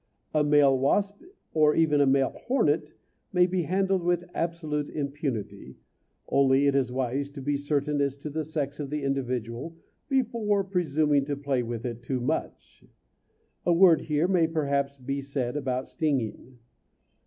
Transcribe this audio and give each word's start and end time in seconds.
A 0.33 0.43
male 0.43 0.75
wasp 0.79 1.21
or 1.53 1.75
even 1.75 2.01
a 2.01 2.07
male 2.07 2.31
hornet 2.47 2.95
may 3.31 3.45
be 3.45 3.61
handled 3.65 4.01
with 4.01 4.23
absolute 4.33 4.89
impunity, 4.89 5.77
only 6.27 6.65
it 6.65 6.73
is 6.73 6.91
wise 6.91 7.29
to 7.29 7.39
be 7.39 7.55
certain 7.55 8.01
as 8.01 8.15
to 8.15 8.31
the 8.31 8.43
sex 8.43 8.79
of 8.79 8.89
the 8.89 9.03
individual 9.03 9.77
before 10.09 10.63
presuming 10.63 11.23
to 11.25 11.37
play 11.37 11.61
with 11.61 11.85
it 11.85 12.01
too 12.01 12.19
much! 12.19 12.83
A 13.63 13.71
word 13.73 14.01
here 14.01 14.27
may 14.27 14.47
perhaps 14.47 14.97
be 14.97 15.21
said 15.21 15.55
about 15.55 15.87
stinging. 15.87 16.57